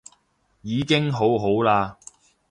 [0.63, 1.99] 已經好好啦